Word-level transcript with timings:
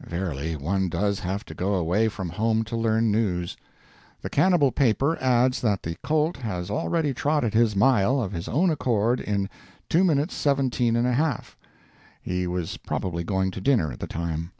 Verily, 0.00 0.56
one 0.56 0.88
does 0.88 1.18
have 1.20 1.44
to 1.44 1.54
go 1.54 1.74
away 1.74 2.08
from 2.08 2.30
home 2.30 2.64
to 2.64 2.74
learn 2.74 3.10
news. 3.12 3.54
The 4.22 4.30
cannibal 4.30 4.72
paper 4.72 5.18
adds 5.20 5.60
that 5.60 5.82
the 5.82 5.96
colt 6.02 6.38
has 6.38 6.70
already 6.70 7.12
trotted 7.12 7.52
his 7.52 7.76
mile, 7.76 8.18
of 8.18 8.32
his 8.32 8.48
own 8.48 8.70
accord, 8.70 9.20
in 9.20 9.46
2:17 9.90 10.94
1 10.94 11.04
2. 11.04 11.40
He 12.22 12.46
was 12.46 12.78
probably 12.78 13.24
going 13.24 13.50
to 13.50 13.60
dinner 13.60 13.92
at 13.92 14.00
the 14.00 14.06
time. 14.06 14.52